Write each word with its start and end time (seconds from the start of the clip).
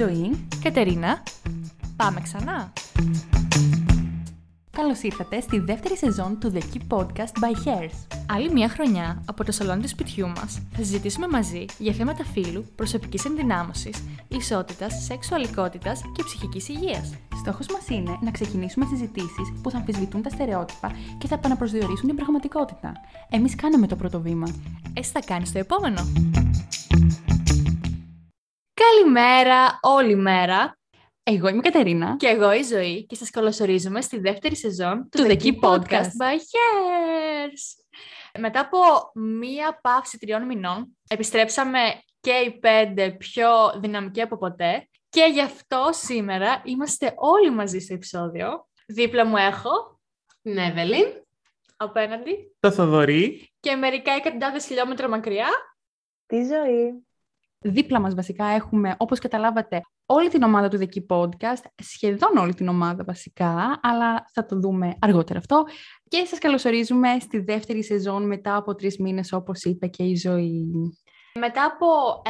Ζωή. 0.00 0.46
Κατερίνα, 0.62 1.22
πάμε 1.96 2.20
ξανά. 2.20 2.72
Καλώς 4.70 5.02
ήρθατε 5.02 5.40
στη 5.40 5.58
δεύτερη 5.58 5.96
σεζόν 5.96 6.38
του 6.40 6.52
The 6.54 6.58
Key 6.58 6.96
Podcast 6.96 7.32
by 7.42 7.66
Hairs. 7.66 8.16
Άλλη 8.26 8.52
μια 8.52 8.68
χρονιά 8.68 9.22
από 9.24 9.44
το 9.44 9.52
σαλόνι 9.52 9.82
του 9.82 9.88
σπιτιού 9.88 10.28
μας 10.28 10.60
θα 10.72 10.82
συζητήσουμε 10.82 11.28
μαζί 11.28 11.64
για 11.78 11.92
θέματα 11.92 12.24
φύλου, 12.24 12.64
προσωπικής 12.76 13.24
ενδυνάμωσης, 13.24 14.04
ισότητας, 14.28 15.04
σεξουαλικότητας 15.04 16.02
και 16.14 16.22
ψυχικής 16.22 16.68
υγείας. 16.68 17.14
Στόχος 17.40 17.66
μας 17.66 17.88
είναι 17.88 18.18
να 18.22 18.30
ξεκινήσουμε 18.30 18.86
συζητήσεις 18.86 19.52
που 19.62 19.70
θα 19.70 19.78
αμφισβητούν 19.78 20.22
τα 20.22 20.30
στερεότυπα 20.30 20.90
και 21.18 21.26
θα 21.26 21.34
επαναπροσδιορίσουν 21.34 22.06
την 22.06 22.16
πραγματικότητα. 22.16 22.92
Εμείς 23.30 23.54
κάναμε 23.54 23.86
το 23.86 23.96
πρώτο 23.96 24.20
βήμα. 24.20 24.46
Εσύ 24.92 25.10
θα 25.10 25.20
κάνεις 25.20 25.52
το 25.52 25.58
επόμενο. 25.58 26.00
Καλημέρα, 28.94 29.78
όλη 29.82 30.16
μέρα. 30.16 30.78
Εγώ 31.22 31.48
είμαι 31.48 31.58
η 31.58 31.60
Κατερίνα. 31.60 32.16
Και 32.16 32.26
εγώ 32.26 32.52
η 32.52 32.62
Ζωή 32.62 33.06
και 33.06 33.14
σας 33.14 33.30
καλωσορίζουμε 33.30 34.00
στη 34.00 34.18
δεύτερη 34.18 34.56
σεζόν 34.56 35.08
του 35.10 35.22
The 35.22 35.42
Key 35.42 35.60
Podcast. 35.60 36.10
by 36.20 36.34
Hairs. 36.34 37.84
Μετά 38.38 38.60
από 38.60 38.78
μία 39.20 39.78
παύση 39.82 40.18
τριών 40.18 40.46
μηνών, 40.46 40.98
επιστρέψαμε 41.08 41.78
και 42.20 42.30
οι 42.30 42.58
πέντε 42.58 43.10
πιο 43.10 43.48
δυναμικοί 43.80 44.20
από 44.20 44.36
ποτέ 44.36 44.88
και 45.08 45.28
γι' 45.32 45.42
αυτό 45.42 45.88
σήμερα 45.92 46.62
είμαστε 46.64 47.14
όλοι 47.16 47.50
μαζί 47.50 47.78
στο 47.78 47.94
επεισόδιο. 47.94 48.68
Δίπλα 48.86 49.26
μου 49.26 49.36
έχω 49.36 50.00
την 50.42 50.56
Εύελιν, 50.56 51.06
απέναντι 51.76 52.56
Το 52.60 52.70
Θοδωρή. 52.70 53.52
και 53.60 53.76
μερικά 53.76 54.12
εκατοντάδες 54.12 54.66
χιλιόμετρα 54.66 55.08
μακριά. 55.08 55.48
Τη 56.26 56.44
ζωή. 56.44 57.04
Δίπλα 57.64 58.00
μας 58.00 58.14
βασικά 58.14 58.44
έχουμε, 58.44 58.94
όπως 58.98 59.18
καταλάβατε, 59.18 59.80
όλη 60.06 60.28
την 60.28 60.42
ομάδα 60.42 60.68
του 60.68 60.78
The 60.78 60.86
Key 60.86 61.16
Podcast, 61.16 61.64
σχεδόν 61.76 62.36
όλη 62.36 62.54
την 62.54 62.68
ομάδα 62.68 63.04
βασικά, 63.04 63.80
αλλά 63.82 64.24
θα 64.32 64.46
το 64.46 64.58
δούμε 64.58 64.96
αργότερα 65.00 65.38
αυτό. 65.38 65.64
Και 66.08 66.24
σας 66.26 66.38
καλωσορίζουμε 66.38 67.08
στη 67.20 67.38
δεύτερη 67.38 67.84
σεζόν 67.84 68.26
μετά 68.26 68.56
από 68.56 68.74
τρεις 68.74 68.98
μήνες, 68.98 69.32
όπως 69.32 69.64
είπε 69.64 69.86
και 69.86 70.02
η 70.02 70.16
Ζωή. 70.16 70.70
Μετά 71.38 71.64
από 71.64 71.86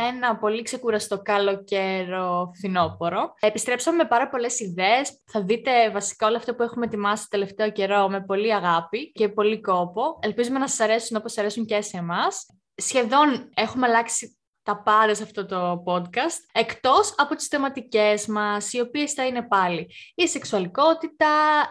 ένα 0.09 0.37
πολύ 0.37 0.63
ξεκουραστό 0.63 1.23
καλοκαίρο 1.23 2.51
φθινόπωρο, 2.55 3.35
επιστρέψαμε 3.41 3.97
με 3.97 4.05
πάρα 4.05 4.29
πολλές 4.29 4.61
ιδέες. 4.61 5.23
Θα 5.27 5.43
δείτε 5.43 5.91
βασικά 5.91 6.27
όλα 6.27 6.37
αυτά 6.37 6.55
που 6.55 6.63
έχουμε 6.63 6.87
ετοιμάσει 6.87 7.23
το 7.23 7.29
τελευταίο 7.31 7.71
καιρό 7.71 8.09
με 8.09 8.25
πολύ 8.25 8.55
αγάπη 8.55 9.13
και 9.13 9.29
πολύ 9.29 9.61
κόπο. 9.61 10.19
Ελπίζουμε 10.21 10.59
να 10.59 10.69
σας 10.69 10.81
αρέσουν 10.81 11.17
όπως 11.17 11.39
αρέσουν 11.39 11.65
και 11.65 11.81
σε 11.81 11.97
εμάς. 11.97 12.47
Σχεδόν 12.75 13.51
έχουμε 13.55 13.87
αλλάξει 13.87 14.40
τα 14.71 14.83
πάντα 14.83 15.15
σε 15.15 15.23
αυτό 15.23 15.47
το 15.47 15.83
podcast, 15.87 16.49
εκτός 16.53 17.15
από 17.17 17.35
τις 17.35 17.47
θεματικές 17.47 18.27
μας, 18.27 18.73
οι 18.73 18.81
οποίες 18.81 19.13
θα 19.13 19.27
είναι 19.27 19.43
πάλι 19.43 19.91
η 20.15 20.29
σεξουαλικότητα, 20.29 21.27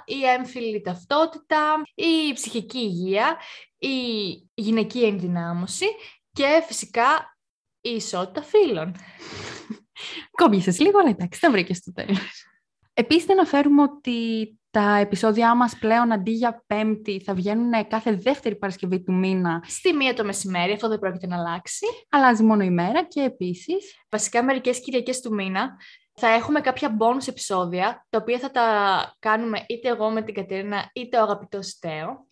η 0.06 0.25
έμφυλη 0.25 0.81
ταυτότητα, 0.81 1.81
η 1.95 2.33
ψυχική 2.33 2.78
υγεία, 2.78 3.38
η 3.78 3.89
γυναική 4.53 5.03
ενδυνάμωση 5.03 5.86
και 6.31 6.64
φυσικά 6.67 7.38
η 7.81 7.89
ισότητα 7.89 8.41
φύλων. 8.41 8.95
Κόμπιασες 10.31 10.80
λίγο, 10.80 11.00
αλλά 11.00 11.09
εντάξει, 11.09 11.39
θα 11.39 11.52
βρήκε 11.52 11.73
στο 11.73 11.94
τέλος. 11.94 12.45
Επίσης, 12.94 13.28
να 13.28 13.34
αναφέρουμε 13.34 13.81
ότι 13.81 14.59
τα 14.72 14.95
επεισόδια 14.95 15.56
μας 15.56 15.78
πλέον 15.78 16.12
αντί 16.12 16.31
για 16.31 16.64
πέμπτη 16.67 17.22
θα 17.22 17.34
βγαίνουν 17.34 17.88
κάθε 17.88 18.12
δεύτερη 18.16 18.56
Παρασκευή 18.56 19.03
του 19.03 19.14
μήνα. 19.14 19.64
Στη 19.67 19.94
μία 19.94 20.14
το 20.14 20.25
μεσημέρι, 20.25 20.72
αυτό 20.72 20.88
δεν 20.88 21.00
πρόκειται 21.00 21.28
να 21.28 21.38
αλλάξει. 21.38 21.86
Αλλάζει 22.09 22.44
μόνο 22.44 22.64
η 22.64 22.70
μέρα 22.70 23.03
και 23.03 23.22
επίσης 23.22 24.00
Βασικά 24.09 24.44
μερικές 24.44 24.80
Κυριακές 24.80 25.22
του 25.22 25.34
μήνα 25.34 25.78
θα 26.14 26.28
έχουμε 26.28 26.59
κάποια 26.59 26.97
bonus 27.00 27.28
επεισόδια, 27.28 28.06
τα 28.09 28.17
οποία 28.17 28.40
θα 28.40 28.52
τα 28.52 28.66
κάνουμε 29.20 29.64
είτε 29.67 29.90
εγώ 29.90 30.09
με 30.09 30.22
την 30.22 30.34
Κατερίνα, 30.34 30.90
είτε 30.94 31.18
ο 31.18 31.22
αγαπητός 31.22 31.68
Στέο. 31.68 32.28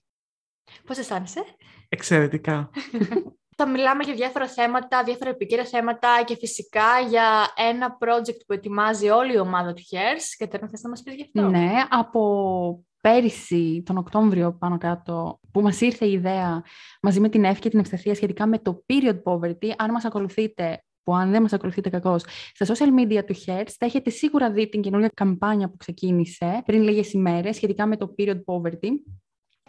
Πώς 0.86 0.98
αισθάνεσαι; 0.98 1.44
Εξαιρετικά. 1.90 2.70
Θα 3.60 3.68
μιλάμε 3.70 4.04
για 4.04 4.14
διάφορα 4.14 4.48
θέματα, 4.48 5.04
διάφορα 5.04 5.30
επικύρα 5.30 5.66
θέματα 5.66 6.24
και 6.26 6.36
φυσικά 6.36 7.00
για 7.10 7.54
ένα 7.72 7.98
project 8.00 8.40
που 8.48 8.54
ετοιμάζει 8.54 9.10
όλη 9.10 9.34
η 9.34 9.40
ομάδα 9.40 9.74
του 9.74 9.82
Hairs. 9.82 10.36
Κατερίνα, 10.38 10.70
θες 10.70 10.82
να 10.82 10.90
μας 10.90 11.02
πεις 11.04 11.14
γι' 11.14 11.22
αυτό; 11.22 11.50
Ναι, 11.50 11.72
από 11.90 12.84
πέρυσι, 13.02 13.84
τον 13.86 13.98
Οκτώβριο 13.98 14.54
πάνω 14.54 14.78
κάτω, 14.78 15.40
που 15.52 15.62
μας 15.62 15.82
ήρθε 15.82 16.06
η 16.06 16.12
ιδέα 16.12 16.64
μαζί 17.02 17.20
με 17.20 17.30
την 17.30 17.44
Εύη 17.44 17.60
και 17.60 17.70
την 17.70 17.80
Ευσταθία 17.80 18.16
σχετικά 18.16 18.46
με 18.46 18.60
το 18.60 18.86
period 18.88 19.22
poverty, 19.24 19.72
αν 19.78 19.92
μας 19.92 20.06
ακολουθείτε 20.06 20.82
που 21.04 21.16
αν 21.16 21.32
δεν 21.32 21.42
μας 21.42 21.54
ακολουθείτε 21.54 21.90
κακώς, 21.90 22.24
στα 22.54 22.66
social 22.66 23.00
media 23.00 23.26
του 23.26 23.36
Hertz 23.46 23.72
θα 23.78 23.86
έχετε 23.86 24.10
σίγουρα 24.10 24.52
δει 24.52 24.70
την 24.70 24.82
καινούργια 24.82 25.12
καμπάνια 25.14 25.70
που 25.70 25.78
ξεκίνησε 25.78 26.62
πριν 26.66 26.82
λίγες 26.82 27.14
ημέρες 27.14 27.56
σχετικά 27.56 27.86
με 27.86 27.98
το 27.98 28.16
period 28.18 28.40
poverty. 28.46 28.90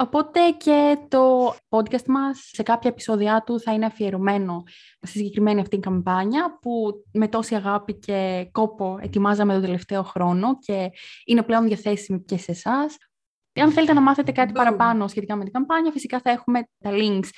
Οπότε 0.01 0.41
και 0.57 0.99
το 1.09 1.55
podcast 1.69 2.05
μας 2.07 2.51
σε 2.53 2.63
κάποια 2.63 2.91
επεισόδια 2.91 3.43
του 3.47 3.61
θα 3.61 3.73
είναι 3.73 3.87
αφιερωμένο 3.87 4.63
στη 5.01 5.19
συγκεκριμένη 5.19 5.61
αυτή 5.61 5.79
καμπάνια 5.79 6.59
που 6.61 7.05
με 7.13 7.29
τόση 7.29 7.55
αγάπη 7.55 7.95
και 7.95 8.49
κόπο 8.53 8.99
ετοιμάζαμε 9.01 9.53
τον 9.53 9.63
τελευταίο 9.63 10.03
χρόνο 10.03 10.59
και 10.59 10.91
είναι 11.25 11.43
πλέον 11.43 11.67
διαθέσιμη 11.67 12.21
και 12.21 12.37
σε 12.37 12.51
εσάς. 12.51 12.97
Αν 13.61 13.73
θέλετε 13.73 13.93
να 13.93 14.01
μάθετε 14.01 14.33
κάτι 14.33 14.53
παραπάνω 14.53 15.09
σχετικά 15.09 15.37
με 15.37 15.45
την 15.45 15.53
καμπάνια, 15.53 15.91
φυσικά 15.93 16.21
θα 16.21 16.31
έχουμε 16.31 16.63
τα 16.79 16.91
links 16.93 17.29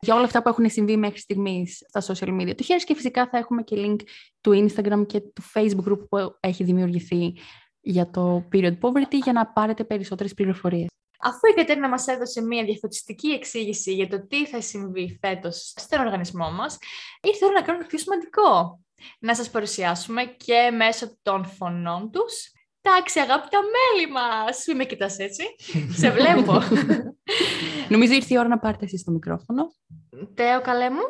για 0.00 0.14
όλα 0.14 0.24
αυτά 0.24 0.42
που 0.42 0.48
έχουν 0.48 0.70
συμβεί 0.70 0.96
μέχρι 0.96 1.18
στιγμής 1.18 1.82
στα 1.88 2.02
social 2.14 2.40
media 2.40 2.54
του 2.56 2.62
Χέρις 2.62 2.84
και 2.84 2.94
φυσικά 2.94 3.28
θα 3.28 3.38
έχουμε 3.38 3.62
και 3.62 3.76
link 3.78 3.96
του 4.40 4.68
Instagram 4.68 5.06
και 5.06 5.20
του 5.20 5.42
Facebook 5.54 5.92
group 5.92 6.08
που 6.08 6.36
έχει 6.40 6.64
δημιουργηθεί 6.64 7.34
για 7.80 8.10
το 8.10 8.48
period 8.52 8.78
poverty 8.80 9.18
για 9.22 9.32
να 9.32 9.46
πάρετε 9.46 9.84
περισσότερες 9.84 10.34
πληροφορίες. 10.34 10.97
Αφού 11.20 11.46
η 11.50 11.54
Κατερίνα 11.54 11.88
μας 11.88 12.06
έδωσε 12.06 12.42
μια 12.42 12.64
διαφωτιστική 12.64 13.28
εξήγηση 13.28 13.94
για 13.94 14.08
το 14.08 14.26
τι 14.26 14.46
θα 14.46 14.60
συμβεί 14.60 15.18
φέτος 15.20 15.72
στον 15.76 16.00
οργανισμό 16.00 16.50
μας, 16.50 16.78
ήρθε 17.22 17.44
η 17.44 17.48
ώρα 17.48 17.60
να 17.60 17.66
κάνουμε 17.66 17.84
το 17.84 17.88
πιο 17.88 17.98
σημαντικό. 17.98 18.80
Να 19.18 19.34
σας 19.34 19.50
παρουσιάσουμε 19.50 20.24
και 20.24 20.70
μέσω 20.76 21.18
των 21.22 21.44
φωνών 21.46 22.10
τους 22.10 22.52
τα 22.80 22.94
αξιαγάπητα 22.94 23.58
μέλη 23.58 24.12
μας. 24.12 24.64
Μην 24.66 24.76
με 24.76 24.84
κοιτάς 24.84 25.18
έτσι. 25.18 25.42
Σε 26.00 26.10
βλέπω. 26.10 26.60
Νομίζω 27.88 28.12
ήρθε 28.12 28.34
η 28.34 28.38
ώρα 28.38 28.48
να 28.48 28.58
πάρετε 28.58 28.84
εσείς 28.84 29.04
το 29.04 29.10
μικρόφωνο. 29.10 29.72
Τέο, 30.34 30.60
καλέ 30.60 30.90
μου. 30.90 31.02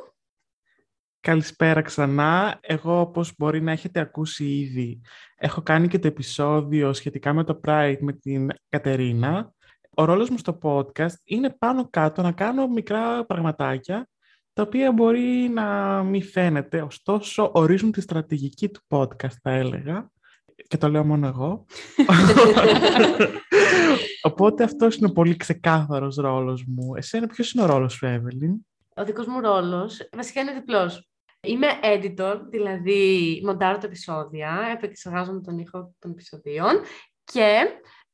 Καλησπέρα 1.21 1.83
ξανά. 1.83 2.59
Εγώ, 2.61 3.01
όπως 3.01 3.35
μπορεί 3.39 3.63
να 3.63 3.73
έχετε 3.73 4.01
ακούσει 4.01 4.45
ήδη, 4.45 5.01
έχω 5.37 5.63
κάνει 5.63 5.89
και 5.89 5.99
το 5.99 6.07
επεισόδιο 6.07 6.93
σχετικά 6.93 7.33
με 7.33 7.45
το 7.45 7.61
Pride 7.67 7.99
με 8.01 8.13
την 8.13 8.49
Κατερίνα. 8.69 9.53
Ο 9.99 10.05
ρόλος 10.05 10.31
μου 10.31 10.39
στο 10.39 10.59
podcast 10.63 11.15
είναι 11.25 11.51
πάνω 11.51 11.89
κάτω 11.91 12.23
να 12.23 12.33
κάνω 12.33 12.69
μικρά 12.69 13.25
πραγματάκια 13.25 14.09
τα 14.53 14.63
οποία 14.63 14.93
μπορεί 14.93 15.51
να 15.55 16.03
μην 16.03 16.23
φαίνεται, 16.23 16.83
ωστόσο 16.83 17.51
ορίζουν 17.55 17.93
τη 17.93 18.01
στρατηγική 18.01 18.69
του 18.69 18.81
podcast, 18.89 19.35
θα 19.43 19.51
έλεγα. 19.51 20.11
Και 20.69 20.77
το 20.77 20.89
λέω 20.89 21.05
μόνο 21.05 21.27
εγώ. 21.27 21.65
Οπότε 24.31 24.65
αυτός 24.65 24.97
είναι 24.97 25.07
ο 25.07 25.13
πολύ 25.13 25.37
ξεκάθαρος 25.37 26.17
ρόλος 26.17 26.65
μου. 26.67 26.95
Εσένα 26.95 27.27
ποιος 27.27 27.53
είναι 27.53 27.63
ο 27.63 27.67
ρόλος 27.67 27.93
σου, 27.93 28.07
Εύελιν; 28.07 28.55
Ο 28.97 29.05
δικός 29.05 29.27
μου 29.27 29.41
ρόλος 29.41 30.09
βασικά 30.13 30.41
είναι 30.41 30.53
διπλός. 30.53 31.09
Είμαι 31.41 31.67
editor, 31.83 32.41
δηλαδή 32.51 33.41
μοντάρω 33.45 33.79
τα 33.79 33.87
επεισόδια, 33.87 34.59
επεξεργάζομαι 34.77 35.41
τον 35.41 35.59
ήχο 35.59 35.95
των 35.99 36.11
επεισοδίων 36.11 36.81
και 37.25 37.67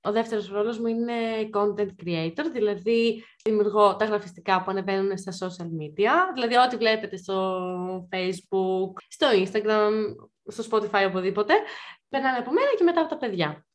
ο 0.04 0.12
δεύτερος 0.12 0.48
ρόλος 0.48 0.78
μου 0.78 0.86
είναι 0.86 1.14
content 1.52 1.88
creator, 2.04 2.44
δηλαδή 2.52 3.24
δημιουργώ 3.44 3.96
τα 3.96 4.04
γραφιστικά 4.04 4.62
που 4.62 4.70
ανεβαίνουν 4.70 5.18
στα 5.18 5.32
social 5.32 5.66
media, 5.66 6.10
δηλαδή 6.34 6.56
ό,τι 6.66 6.76
βλέπετε 6.76 7.16
στο 7.16 7.68
facebook, 8.12 8.92
στο 9.08 9.26
instagram, 9.32 9.92
στο 10.46 10.64
spotify, 10.70 11.06
οπουδήποτε, 11.08 11.54
περνάνε 12.08 12.38
από 12.38 12.52
μένα 12.52 12.68
και 12.78 12.84
μετά 12.84 13.00
από 13.00 13.10
τα 13.10 13.16
παιδιά. 13.16 13.66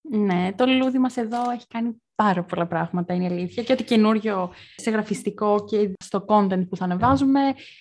Ναι, 0.00 0.52
το 0.56 0.66
λουλούδι 0.66 0.98
μας 0.98 1.16
εδώ 1.16 1.50
έχει 1.50 1.66
κάνει 1.66 2.02
πάρα 2.14 2.44
πολλά 2.44 2.66
πράγματα, 2.66 3.14
είναι 3.14 3.24
η 3.24 3.26
αλήθεια. 3.26 3.62
Και 3.62 3.72
ό,τι 3.72 3.84
καινούριο 3.84 4.52
σε 4.76 4.90
γραφιστικό 4.90 5.64
και 5.64 5.92
στο 5.98 6.24
content 6.28 6.68
που 6.68 6.76
θα 6.76 6.84
ανεβάζουμε 6.84 7.40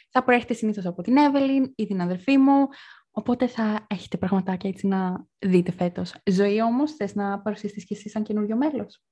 θα 0.10 0.24
προέρχεται 0.24 0.54
συνήθως 0.54 0.86
από 0.86 1.02
την 1.02 1.18
Εύελιν 1.18 1.74
ή 1.75 1.86
την 1.86 2.02
αδερφή 2.02 2.38
μου. 2.38 2.68
Οπότε 3.12 3.48
θα 3.48 3.86
έχετε 3.90 4.18
πραγματάκια 4.18 4.70
έτσι 4.70 4.88
να 4.88 5.26
δείτε 5.40 5.72
φέτος. 5.72 6.16
Ζωή 6.26 6.62
όμως, 6.62 6.94
θες 6.94 7.16
να 7.16 7.40
παρουσιαστείς 7.40 7.86
και 7.86 7.94
εσύ 7.94 8.10
σαν 8.10 8.24
καινούριο 8.24 8.56
μέλος; 8.56 9.04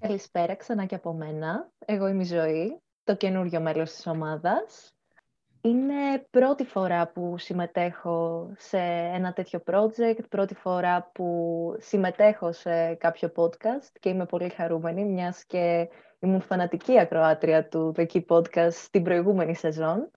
Καλησπέρα 0.00 0.54
ξανά 0.54 0.84
και 0.84 0.94
από 0.94 1.12
μένα. 1.12 1.72
Εγώ 1.78 2.08
είμαι 2.08 2.22
η 2.22 2.26
Ζωή, 2.26 2.80
το 3.04 3.16
καινούριο 3.16 3.60
μέλος 3.60 3.92
της 3.92 4.06
ομάδας. 4.06 4.94
Είναι 5.64 6.26
πρώτη 6.30 6.64
φορά 6.64 7.08
που 7.08 7.34
συμμετέχω 7.38 8.50
σε 8.56 8.78
ένα 9.14 9.32
τέτοιο 9.32 9.62
project, 9.66 10.28
πρώτη 10.28 10.54
φορά 10.54 11.10
που 11.14 11.76
συμμετέχω 11.78 12.52
σε 12.52 12.94
κάποιο 12.94 13.32
podcast 13.36 13.88
και 14.00 14.08
είμαι 14.08 14.26
πολύ 14.26 14.48
χαρούμενη, 14.48 15.04
μιας 15.04 15.44
και 15.44 15.88
ήμουν 16.18 16.40
φανατική 16.40 16.98
ακροάτρια 16.98 17.68
του 17.68 17.94
The 17.96 18.06
Key 18.12 18.24
Podcast 18.26 18.72
στην 18.72 19.02
προηγούμενη 19.02 19.54
σεζόν. 19.54 20.10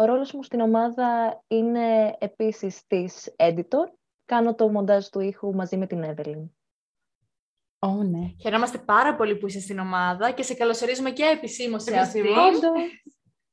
Ο 0.00 0.04
ρόλος 0.04 0.32
μου 0.32 0.42
στην 0.42 0.60
ομάδα 0.60 1.40
είναι 1.46 2.16
επίσης 2.18 2.86
της 2.86 3.34
editor. 3.36 3.88
Κάνω 4.24 4.54
το 4.54 4.68
μοντάζ 4.68 5.06
του 5.06 5.20
ήχου 5.20 5.54
μαζί 5.54 5.76
με 5.76 5.86
την 5.86 6.04
Evelyn. 6.04 6.48
Ω, 7.78 8.02
ναι. 8.02 8.34
Χαιρόμαστε 8.40 8.78
πάρα 8.78 9.16
πολύ 9.16 9.36
που 9.36 9.46
είσαι 9.46 9.60
στην 9.60 9.78
ομάδα 9.78 10.30
και 10.30 10.42
σε 10.42 10.54
καλωσορίζουμε 10.54 11.10
και 11.10 11.24
επισήμως 11.24 11.82
σε 11.82 11.96
αυτή. 11.98 12.20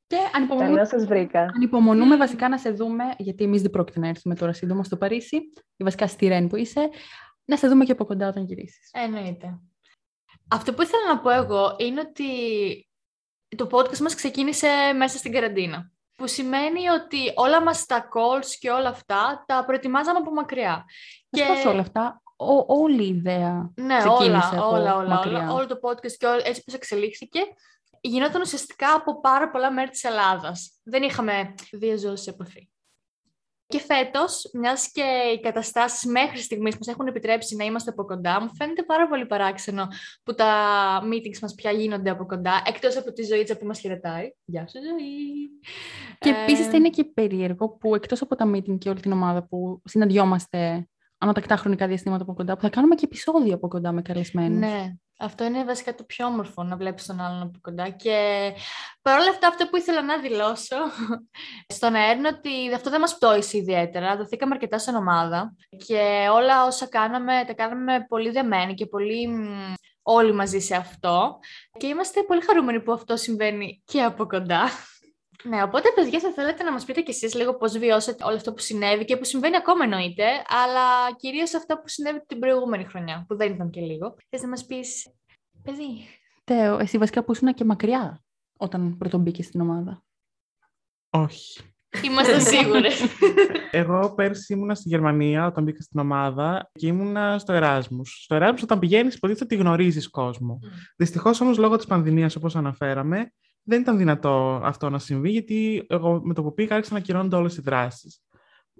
Και 0.08 0.18
ανυπομονούμε, 0.34 0.74
Καλώς 0.74 0.88
σας 0.88 1.06
βρήκα. 1.06 1.42
ανυπομονούμε 1.56 2.18
βασικά 2.18 2.50
να 2.50 2.58
σε 2.58 2.72
δούμε, 2.72 3.04
γιατί 3.18 3.44
εμείς 3.44 3.62
δεν 3.62 3.72
πρόκειται 3.72 4.00
να 4.00 4.08
έρθουμε 4.08 4.36
τώρα 4.36 4.54
σύντομα 4.54 4.84
στο 4.84 4.98
Παρίσι, 4.98 5.36
ή 5.78 5.84
βασικά 5.84 6.08
στη 6.08 6.28
Ρεν 6.28 6.48
που 6.48 6.56
είσαι, 6.56 6.90
να 7.46 7.58
σε 7.58 7.68
δούμε 7.68 7.86
και 7.86 7.92
από 7.92 8.06
κοντά 8.06 8.28
όταν 8.28 8.46
γυρίσεις. 8.46 8.90
Εννοείται. 8.94 9.60
Αυτό 10.48 10.74
που 10.74 10.82
ήθελα 10.82 11.14
να 11.14 11.20
πω 11.20 11.30
εγώ 11.30 11.76
είναι 11.80 12.00
ότι 12.00 12.26
το 13.58 13.68
podcast 13.72 13.98
μας 13.98 14.16
ξεκίνησε 14.16 14.68
μέσα 14.98 15.18
στην 15.18 15.32
καραντίνα. 15.32 15.92
Που 16.18 16.28
σημαίνει 16.28 16.88
ότι 16.88 17.32
όλα 17.36 17.62
μας 17.64 17.86
τα 17.86 18.08
calls 18.14 18.46
και 18.60 18.70
όλα 18.70 18.90
αυτά 18.90 19.44
τα 19.48 19.64
προετοιμάζαμε 19.66 20.18
από 20.18 20.32
μακριά. 20.32 20.86
Και... 21.30 21.44
Πώς 21.48 21.66
όλα 21.66 21.80
αυτά, 21.80 22.22
ό, 22.36 22.74
όλη 22.82 23.04
η 23.04 23.08
ιδέα 23.08 23.72
Ναι, 23.76 23.98
ξεκίνησε 23.98 24.56
όλα, 24.56 24.64
από 24.64 24.76
όλα, 24.76 24.96
όλα, 24.96 25.08
μακριά. 25.08 25.38
όλα. 25.38 25.54
Όλο 25.54 25.68
το 25.68 25.80
podcast 25.82 26.12
και 26.18 26.26
όλο, 26.26 26.42
έτσι 26.44 26.64
πώς 26.64 26.74
εξελίχθηκε 26.74 27.40
γινόταν 28.02 28.42
ουσιαστικά 28.42 28.94
από 28.94 29.20
πάρα 29.20 29.50
πολλά 29.50 29.72
μέρη 29.72 29.90
της 29.90 30.04
Ελλάδας. 30.04 30.80
Δεν 30.84 31.04
είχαμε 31.04 31.54
δύο 31.72 31.98
ζώες 31.98 32.22
σε 32.22 32.30
επαφή. 32.30 32.70
Και 33.68 33.80
φέτος, 33.80 34.50
μιας 34.54 34.92
και 34.92 35.04
οι 35.34 35.40
καταστάσεις 35.40 36.12
μέχρι 36.12 36.38
στιγμής 36.38 36.78
μας 36.78 36.88
έχουν 36.88 37.08
επιτρέψει 37.08 37.56
να 37.56 37.66
είμαστε 37.66 37.90
από 37.90 38.06
κοντά, 38.06 38.42
μου 38.42 38.56
φαίνεται 38.56 38.84
πάρα 38.84 39.08
πολύ 39.08 39.26
παράξενο 39.26 39.88
που 40.24 40.36
τα 40.36 40.48
meetings 41.04 41.40
μας 41.42 41.54
πια 41.54 41.72
γίνονται 41.72 42.10
από 42.10 42.26
κοντά, 42.26 42.62
εκτός 42.66 42.98
από 42.98 43.14
τη 43.14 43.24
Ζωήτσα 43.24 43.58
που 43.58 43.66
μας 43.66 43.80
χαιρετάει. 43.80 44.32
Γεια 44.46 44.68
σου 44.68 44.80
Ζωή! 44.84 45.50
Και 46.20 46.30
Ε, 46.30 46.42
επίσης 46.42 46.68
θα 46.68 46.78
είναι 46.78 46.90
και 46.90 47.04
περίεργο 47.04 47.70
που 47.70 47.96
εκτός 47.96 48.22
από 48.22 48.36
τα 48.36 48.52
meeting 48.54 48.78
και 48.78 48.90
όλη 48.90 49.00
την 49.00 49.12
ομάδα 49.12 49.44
που 49.44 49.82
συναντιόμαστε 49.84 50.88
ανατακτά 51.18 51.58
χρονικά 51.58 51.88
διαστήματα 51.88 52.24
από 52.24 52.34
κοντά, 52.34 52.56
που 52.56 52.62
θα 52.62 52.70
κάνουμε 52.70 52.96
και 52.96 53.06
επεισόδια 53.06 53.56
από 53.56 53.68
κοντά 53.68 53.92
με 53.92 54.02
καλεσμένους. 54.02 54.60
Ναι, 54.60 54.94
αυτό 55.20 55.44
είναι 55.44 55.64
βασικά 55.64 55.96
το 55.96 56.04
πιο 56.04 56.26
όμορφο, 56.26 56.64
να 56.64 56.78
βλέπεις 56.78 57.06
τον 57.06 57.22
άλλον 57.22 57.42
από 57.42 57.60
κοντά. 57.62 57.90
Και 57.90 58.52
παρόλα 59.02 59.30
αυτά, 59.30 59.48
αυτό 59.48 59.68
που 59.68 59.78
ήθελα 59.78 60.02
να 60.02 60.20
δηλώσω 60.20 60.76
στον 61.76 61.96
αέρα 61.96 62.12
είναι 62.12 62.28
ότι 62.28 62.74
αυτό 62.76 62.90
δεν 62.90 63.00
μας 63.00 63.16
πτώησε 63.16 63.58
ιδιαίτερα. 63.58 64.18
Δοθήκαμε 64.18 64.54
αρκετά 64.54 64.80
σαν 64.80 64.96
ομάδα 64.96 65.56
και 65.86 66.28
όλα 66.34 66.66
όσα 66.66 66.88
κάναμε, 66.88 67.44
τα 67.48 67.54
κάναμε 67.54 68.06
πολύ 68.08 68.30
δεμένοι 68.30 68.74
και 68.74 68.86
πολύ 68.86 69.28
μ, 69.28 69.74
όλοι 70.02 70.34
μαζί 70.34 70.60
σε 70.60 70.76
αυτό. 70.76 71.40
Και 71.78 71.88
είμαστε 71.88 72.24
πολύ 72.24 72.42
χαρούμενοι 72.42 72.82
που 72.82 72.92
αυτό 72.92 73.16
συμβαίνει 73.16 73.82
και 73.86 74.02
από 74.02 74.26
κοντά. 74.28 74.70
Ναι, 75.44 75.64
οπότε 75.64 75.92
παιδιά 75.96 76.20
θα 76.20 76.32
θέλετε 76.32 76.64
να 76.64 76.72
μας 76.72 76.86
πείτε 76.86 77.02
κι 77.02 77.12
εσείς 77.12 77.36
λίγο 77.36 77.58
πώς 77.58 77.78
βιώσατε 77.78 78.24
όλο 78.24 78.36
αυτό 78.36 78.54
που 78.54 78.60
συνέβη 78.60 79.06
και 79.06 79.18
που 79.18 79.24
συμβαίνει 79.24 79.56
ακόμα 79.56 79.84
εννοείται, 79.84 80.26
αλλά 80.48 81.16
κυρίως 81.16 81.54
αυτό 81.54 81.76
που 81.76 81.88
συνέβη 81.88 82.26
την 82.26 82.40
προηγούμενη 82.40 82.84
χρονιά, 82.84 83.26
που 83.28 83.36
δεν 83.36 83.54
ήταν 83.54 83.70
και 83.70 83.82
λίγο. 83.82 84.16
Θες 84.30 84.42
να 84.42 84.48
μας 84.48 84.66
πεις, 84.66 85.14
παιδί, 85.64 86.08
Τέο, 86.44 86.80
εσύ 86.80 86.98
βασικά 86.98 87.24
που 87.24 87.32
ήσουν 87.32 87.54
και 87.54 87.64
μακριά 87.64 88.24
όταν 88.58 88.98
πρώτον 88.98 89.22
μπήκες 89.22 89.46
στην 89.46 89.62
ομάδα. 89.62 90.04
Όχι. 91.10 91.62
είμαστε 92.04 92.40
σίγουροι. 92.56 92.90
Εγώ 93.72 94.14
πέρσι 94.16 94.54
ήμουνα 94.54 94.76
στη 94.76 94.90
Γερμανία 94.90 95.46
όταν 95.46 95.64
μπήκα 95.64 95.82
στην 95.82 96.00
ομάδα 96.00 96.72
και 96.74 96.88
ήμουνα 96.88 97.40
στο 97.40 97.54
Εράσμους. 97.54 98.22
Στο 98.24 98.36
Εράσμους 98.36 98.62
όταν 98.62 98.80
πηγαίνεις 98.80 99.16
υποτίθεται 99.16 99.44
ότι 99.44 99.64
γνωρίζεις 99.64 100.10
κόσμο. 100.10 100.60
Mm. 100.64 100.68
Δυστυχώς 100.96 101.42
όμως 101.42 101.58
λόγω 101.58 101.76
της 101.76 101.86
πανδημίας 101.86 102.36
όπως 102.36 102.56
αναφέραμε 102.56 103.32
δεν 103.68 103.82
ήταν 103.82 103.98
δυνατό 103.98 104.62
αυτό 104.64 104.90
να 104.90 105.00
συμβεί 105.00 105.30
γιατί 105.30 105.86
εγώ 105.90 106.22
με 106.24 106.34
το 106.34 106.44
που 106.44 106.54
πήγα 106.54 106.76
άρχισαν 106.76 106.96
να 106.96 107.02
ακυρώνονται 107.02 107.36
όλες 107.36 107.58
οι 107.58 107.62
δράσεις. 107.62 108.22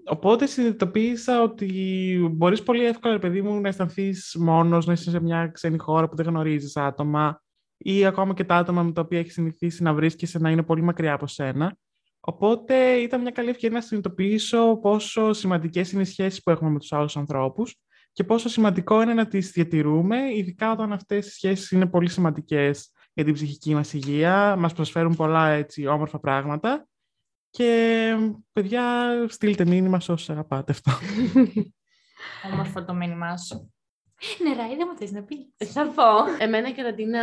Οπότε 0.04 0.46
συνειδητοποίησα 0.46 1.42
ότι 1.42 2.30
μπορείς 2.32 2.62
πολύ 2.62 2.84
εύκολα, 2.84 3.12
ρε 3.12 3.18
παιδί 3.18 3.42
μου, 3.42 3.60
να 3.60 3.68
αισθανθείς 3.68 4.36
μόνος, 4.38 4.86
να 4.86 4.92
είσαι 4.92 5.10
σε 5.10 5.20
μια 5.20 5.46
ξένη 5.48 5.78
χώρα 5.78 6.08
που 6.08 6.16
δεν 6.16 6.26
γνωρίζεις 6.26 6.76
άτομα 6.76 7.42
ή 7.76 8.04
ακόμα 8.04 8.34
και 8.34 8.44
τα 8.44 8.56
άτομα 8.56 8.82
με 8.82 8.92
τα 8.92 9.00
οποία 9.00 9.18
έχεις 9.18 9.32
συνηθίσει 9.32 9.82
να 9.82 9.94
βρίσκεσαι 9.94 10.38
να 10.38 10.50
είναι 10.50 10.62
πολύ 10.62 10.82
μακριά 10.82 11.12
από 11.12 11.26
σένα. 11.26 11.76
Οπότε 12.20 12.74
ήταν 12.92 13.20
μια 13.20 13.30
καλή 13.30 13.48
ευκαιρία 13.48 13.76
να 13.76 13.82
συνειδητοποιήσω 13.84 14.76
πόσο 14.76 15.32
σημαντικές 15.32 15.92
είναι 15.92 16.02
οι 16.02 16.04
σχέσεις 16.04 16.42
που 16.42 16.50
έχουμε 16.50 16.70
με 16.70 16.78
τους 16.78 16.92
άλλους 16.92 17.16
ανθρώπους 17.16 17.76
και 18.12 18.24
πόσο 18.24 18.48
σημαντικό 18.48 19.02
είναι 19.02 19.14
να 19.14 19.26
τις 19.26 19.50
διατηρούμε, 19.50 20.16
ειδικά 20.34 20.72
όταν 20.72 20.92
αυτές 20.92 21.26
οι 21.26 21.30
σχέσεις 21.30 21.70
είναι 21.70 21.86
πολύ 21.86 22.08
σημαντικές 22.08 22.92
για 23.18 23.26
την 23.26 23.36
ψυχική 23.36 23.74
μας 23.74 23.92
υγεία, 23.92 24.56
μας 24.56 24.72
προσφέρουν 24.72 25.16
πολλά 25.16 25.48
έτσι, 25.48 25.86
όμορφα 25.86 26.18
πράγματα 26.18 26.88
και 27.50 28.14
παιδιά 28.52 29.24
στείλτε 29.28 29.66
μήνυμα 29.66 30.00
σε 30.00 30.12
όσους 30.12 30.30
αγαπάτε 30.30 30.72
αυτό. 30.72 30.90
Όμορφο 32.52 32.84
το 32.84 32.94
μήνυμά 32.94 33.36
σου. 33.36 33.74
Ναι, 34.42 34.54
Ράι, 34.54 34.76
δεν 34.76 34.88
μου 34.90 34.98
θες 34.98 35.12
να 35.12 35.22
πεις. 35.22 35.72
Θα 35.72 35.86
πω. 35.86 36.44
Εμένα 36.44 36.68
η 36.68 36.72
καραντίνα 36.72 37.22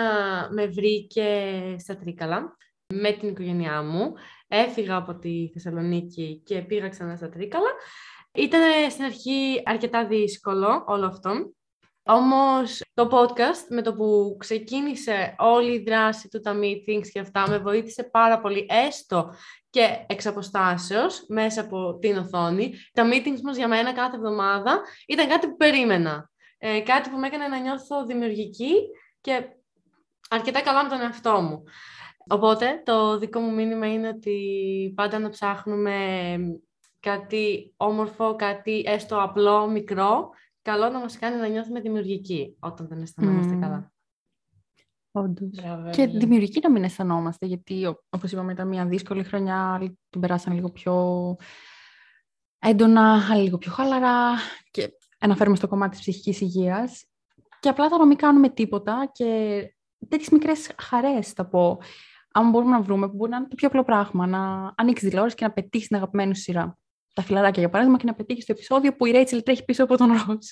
με 0.52 0.68
βρήκε 0.68 1.52
στα 1.80 1.98
Τρίκαλα 1.98 2.58
με 2.94 3.12
την 3.12 3.30
οικογένειά 3.30 3.84
μου. 3.84 4.14
Έφυγα 4.48 4.96
από 4.96 5.18
τη 5.18 5.50
Θεσσαλονίκη 5.54 6.42
και 6.46 6.62
πήγα 6.62 6.90
ξανά 6.90 7.16
στα 7.16 7.30
Τρίκαλα. 7.30 7.72
Ήταν 8.34 8.92
στην 8.92 9.04
αρχή 9.04 9.62
αρκετά 9.66 10.08
δύσκολο 10.08 10.84
όλο 10.88 11.06
αυτό. 11.06 11.55
Όμως 12.08 12.82
το 12.94 13.10
podcast 13.12 13.68
με 13.70 13.82
το 13.82 13.94
που 13.94 14.36
ξεκίνησε 14.40 15.36
όλη 15.38 15.74
η 15.74 15.84
δράση 15.84 16.28
του, 16.28 16.40
τα 16.40 16.56
meetings 16.62 17.08
και 17.12 17.20
αυτά, 17.20 17.50
με 17.50 17.58
βοήθησε 17.58 18.04
πάρα 18.04 18.40
πολύ 18.40 18.66
έστω 18.70 19.34
και 19.70 20.06
εξ 20.08 20.26
αποστάσεως, 20.26 21.26
μέσα 21.28 21.62
από 21.62 21.98
την 21.98 22.18
οθόνη. 22.18 22.74
Τα 22.94 23.08
meetings 23.12 23.42
μας 23.44 23.58
για 23.58 23.68
μένα 23.68 23.94
κάθε 23.94 24.16
εβδομάδα 24.16 24.82
ήταν 25.08 25.28
κάτι 25.28 25.48
που 25.48 25.56
περίμενα. 25.56 26.30
Ε, 26.58 26.80
κάτι 26.80 27.10
που 27.10 27.18
με 27.18 27.28
έκανε 27.28 27.48
να 27.48 27.60
νιώθω 27.60 28.06
δημιουργική 28.06 28.74
και 29.22 29.46
αρκετά 30.30 30.62
καλά 30.62 30.84
με 30.84 30.90
τον 30.90 31.02
εαυτό 31.02 31.42
μου. 31.42 31.64
Οπότε 32.28 32.82
το 32.86 33.18
δικό 33.18 33.40
μου 33.40 33.54
μήνυμα 33.54 33.94
είναι 33.94 34.08
ότι 34.08 34.94
πάντα 34.96 35.20
να 35.20 35.30
ψάχνουμε 35.30 36.00
κάτι 37.00 37.74
όμορφο, 37.78 38.36
κάτι 38.36 38.84
έστω 38.88 39.22
απλό, 39.22 39.68
μικρό, 39.68 40.30
καλό 40.66 40.90
να 40.90 41.00
μας 41.00 41.18
κάνει 41.20 41.36
να 41.36 41.48
νιώθουμε 41.48 41.80
δημιουργικοί 41.80 42.56
όταν 42.60 42.88
δεν 42.88 43.02
αισθανόμαστε 43.02 43.52
Μμμ. 43.54 43.62
καλά. 43.62 43.94
Όντως. 45.12 45.50
Μπράβο, 45.62 45.90
Και 45.90 46.02
Εύη. 46.02 46.18
δημιουργική 46.18 46.60
να 46.64 46.72
μην 46.72 46.84
αισθανόμαστε, 46.84 47.46
γιατί 47.46 47.86
ο- 47.86 48.04
όπως 48.10 48.32
είπαμε 48.32 48.52
ήταν 48.52 48.68
μια 48.68 48.86
δύσκολη 48.86 49.24
χρονιά, 49.24 49.74
άλλοι 49.74 50.00
την 50.10 50.22
περάσαν 50.22 50.54
λίγο 50.54 50.70
πιο 50.72 51.36
έντονα, 52.60 53.28
άλλοι 53.32 53.44
λίγο 53.44 53.58
πιο 53.58 53.72
χαλαρά 53.72 54.32
και 54.72 54.90
αναφέρουμε 55.20 55.56
στο 55.56 55.68
κομμάτι 55.68 55.92
της 55.92 56.00
ψυχικής 56.00 56.42
υγείας 56.42 57.06
και 57.60 57.70
απλά 57.70 57.90
θα 57.90 57.98
να 57.98 58.06
μην 58.06 58.18
κάνουμε 58.18 58.50
τίποτα 58.50 59.10
και 59.12 59.26
τέτοιες 60.08 60.30
μικρές 60.30 60.72
χαρές 60.82 61.32
θα 61.32 61.46
πω, 61.46 61.80
αν 62.34 62.50
μπορούμε 62.50 62.72
να 62.72 62.82
βρούμε, 62.82 63.08
που 63.10 63.16
μπορεί 63.16 63.32
να 63.32 63.38
είναι 63.38 63.48
το 63.48 63.56
πιο 63.56 63.68
απλό 63.68 63.84
πράγμα, 63.84 64.28
να 64.28 64.74
ανοίξεις 64.78 65.08
τηλεόραση 65.10 65.36
και 65.36 65.46
να 65.46 65.52
πετύχεις 65.52 65.88
την 65.88 65.96
αγαπημένη 65.98 66.36
σου 66.36 66.42
σειρά. 66.42 66.78
Τα 67.16 67.22
φιλαράκια, 67.22 67.62
για 67.62 67.70
παράδειγμα, 67.70 67.98
και 67.98 68.06
να 68.06 68.14
πετύχεις 68.14 68.46
το 68.46 68.52
επεισόδιο 68.52 68.96
που 68.96 69.06
η 69.06 69.12
Ρέιτσελ 69.12 69.44
τρέχει 69.44 69.66
πίσω 69.66 69.84
από 69.84 69.98
τον 69.98 70.08
Ροζ. 70.08 70.18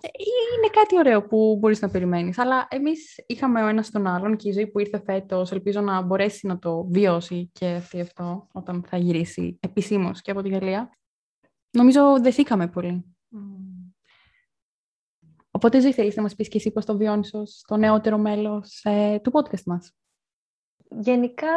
Ε, 0.00 0.08
είναι 0.56 0.70
κάτι 0.70 0.98
ωραίο 0.98 1.26
που 1.26 1.56
μπορείς 1.60 1.80
να 1.80 1.90
περιμένεις. 1.90 2.38
Αλλά 2.38 2.66
εμείς 2.70 3.24
είχαμε 3.26 3.62
ο 3.62 3.66
ένας 3.66 3.90
τον 3.90 4.06
άλλον 4.06 4.36
και 4.36 4.48
η 4.48 4.52
ζωή 4.52 4.66
που 4.66 4.78
ήρθε 4.78 5.02
φέτος 5.04 5.52
ελπίζω 5.52 5.80
να 5.80 6.02
μπορέσει 6.02 6.46
να 6.46 6.58
το 6.58 6.86
βιώσει 6.90 7.50
και 7.52 7.66
αυτή 7.66 8.00
αυτό 8.00 8.48
όταν 8.52 8.84
θα 8.88 8.96
γυρίσει 8.96 9.58
επισήμως 9.60 10.22
και 10.22 10.30
από 10.30 10.42
τη 10.42 10.48
Γαλλία. 10.48 10.90
Νομίζω 11.70 12.20
δεθήκαμε 12.20 12.68
πολύ. 12.68 13.16
Μμμ. 13.28 13.76
Οπότε 15.50 15.80
ζωή 15.80 15.92
θέλεις 15.92 16.16
να 16.16 16.22
μας 16.22 16.34
πεις 16.34 16.48
και 16.48 16.56
εσύ 16.56 16.70
πώς 16.70 16.84
το 16.84 16.96
βιώνεις 16.96 17.34
ως 17.34 17.64
το 17.66 17.76
νεότερο 17.76 18.18
μέλος 18.18 18.80
ε, 18.84 19.20
του 19.22 19.30
podcast 19.34 19.62
μας; 19.64 19.92
Γενικά, 20.88 21.48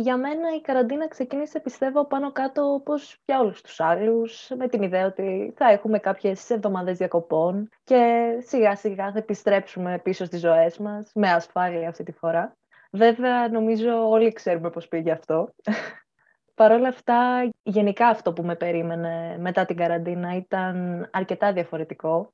για 0.00 0.16
μένα 0.16 0.54
η 0.54 0.60
καραντίνα 0.60 1.08
ξεκίνησε, 1.08 1.60
πιστεύω, 1.60 2.06
πάνω 2.06 2.32
κάτω 2.32 2.72
όπως 2.72 3.20
για 3.24 3.40
όλους 3.40 3.60
τους 3.60 3.80
άλλους, 3.80 4.50
με 4.56 4.68
την 4.68 4.82
ιδέα 4.82 5.06
ότι 5.06 5.52
θα 5.56 5.70
έχουμε 5.70 5.98
κάποιες 5.98 6.50
εβδομάδες 6.50 6.98
διακοπών 6.98 7.68
και 7.84 8.28
σιγά 8.46 8.76
σιγά 8.76 9.12
θα 9.12 9.18
επιστρέψουμε 9.18 9.98
πίσω 9.98 10.24
στις 10.24 10.40
ζωές 10.40 10.78
μας, 10.78 11.10
με 11.14 11.30
ασφάλεια 11.30 11.88
αυτή 11.88 12.02
τη 12.02 12.12
φορά. 12.12 12.56
Βέβαια, 12.90 13.48
νομίζω 13.48 14.08
όλοι 14.08 14.32
ξέρουμε 14.32 14.70
πώς 14.70 14.88
πήγε 14.88 15.10
αυτό. 15.10 15.54
Παρ' 16.54 16.72
όλα 16.72 16.88
αυτά, 16.88 17.48
γενικά 17.62 18.06
αυτό 18.06 18.32
που 18.32 18.42
με 18.42 18.56
περίμενε 18.56 19.36
μετά 19.38 19.64
την 19.64 19.76
καραντίνα 19.76 20.36
ήταν 20.36 21.08
αρκετά 21.12 21.52
διαφορετικό. 21.52 22.32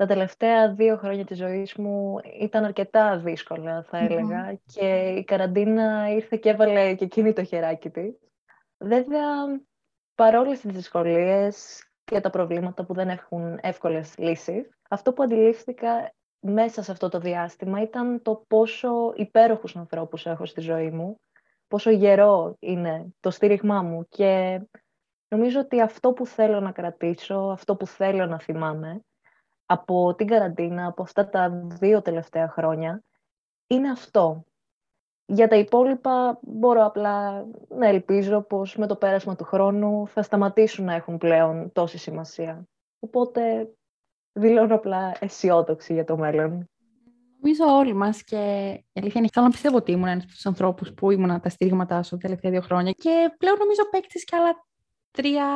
Τα 0.00 0.06
τελευταία 0.06 0.72
δύο 0.72 0.96
χρόνια 0.96 1.24
της 1.24 1.38
ζωής 1.38 1.74
μου 1.74 2.16
ήταν 2.40 2.64
αρκετά 2.64 3.18
δύσκολα, 3.18 3.82
θα 3.82 3.98
Μμμ. 3.98 4.06
έλεγα, 4.10 4.58
και 4.66 5.14
η 5.18 5.24
καραντίνα 5.24 6.10
ήρθε 6.10 6.36
και 6.36 6.48
έβαλε 6.48 6.94
και 6.94 7.04
εκείνη 7.04 7.32
το 7.32 7.44
χεράκι 7.44 7.90
της. 7.90 8.18
Βέβαια, 8.78 9.24
παρόλες 10.14 10.60
τις 10.60 10.72
δυσκολίες 10.72 11.84
και 12.04 12.20
τα 12.20 12.30
προβλήματα 12.30 12.84
που 12.84 12.94
δεν 12.94 13.08
έχουν 13.08 13.58
εύκολες 13.62 14.14
λύσεις, 14.18 14.68
αυτό 14.88 15.12
που 15.12 15.22
αντιλήφθηκα 15.22 16.12
μέσα 16.40 16.82
σε 16.82 16.90
αυτό 16.90 17.08
το 17.08 17.18
διάστημα 17.18 17.82
ήταν 17.82 18.22
το 18.22 18.44
πόσο 18.48 19.12
υπέροχους 19.16 19.76
ανθρώπους 19.76 20.26
έχω 20.26 20.46
στη 20.46 20.60
ζωή 20.60 20.90
μου, 20.90 21.20
πόσο 21.68 21.90
γερό 21.90 22.56
είναι 22.58 23.14
το 23.20 23.30
στήριγμά 23.30 23.82
μου 23.82 24.06
και 24.08 24.60
νομίζω 25.28 25.60
ότι 25.60 25.80
αυτό 25.80 26.12
που 26.12 26.26
θέλω 26.26 26.60
να 26.60 26.72
κρατήσω, 26.72 27.38
αυτό 27.38 27.76
που 27.76 27.86
θέλω 27.86 28.26
να 28.26 28.38
θυμάμαι 28.38 29.00
από 29.72 30.14
την 30.14 30.26
καραντίνα, 30.26 30.86
από 30.86 31.02
αυτά 31.02 31.28
τα 31.28 31.50
δύο 31.50 32.02
τελευταία 32.02 32.48
χρόνια, 32.48 33.02
είναι 33.66 33.90
αυτό. 33.90 34.44
Για 35.26 35.48
τα 35.48 35.56
υπόλοιπα 35.56 36.38
μπορώ 36.42 36.84
απλά 36.84 37.46
να 37.68 37.86
ελπίζω 37.86 38.40
πως 38.40 38.76
με 38.76 38.86
το 38.86 38.96
πέρασμα 38.96 39.36
του 39.36 39.44
χρόνου 39.44 40.08
θα 40.08 40.22
σταματήσουν 40.22 40.84
να 40.84 40.94
έχουν 40.94 41.18
πλέον 41.18 41.72
τόση 41.72 41.98
σημασία. 41.98 42.68
Οπότε 42.98 43.70
δηλώνω 44.32 44.74
απλά 44.74 45.16
αισιόδοξη 45.20 45.92
για 45.92 46.04
το 46.04 46.16
μέλλον. 46.16 46.68
Νομίζω 47.40 47.64
όλοι 47.64 47.94
μας 47.94 48.22
και 48.22 48.36
η 48.92 49.00
αλήθεια 49.00 49.20
είναι 49.20 49.28
θέλω 49.32 49.46
να 49.46 49.52
πιστεύω 49.52 49.76
ότι 49.76 49.92
ήμουν 49.92 50.08
ένας 50.08 50.22
από 50.22 50.32
τους 50.32 50.46
ανθρώπους 50.46 50.92
που 50.92 51.10
ήμουν 51.10 51.40
τα 51.40 51.48
στήριγματά 51.48 52.02
σου 52.02 52.10
τα 52.10 52.16
τελευταία 52.16 52.50
δύο 52.50 52.60
χρόνια. 52.60 52.92
Και 52.92 53.34
πλέον 53.38 53.56
νομίζω 53.58 53.88
παίξει 53.90 54.24
και 54.24 54.36
άλλα 54.36 54.66
τρία 55.10 55.46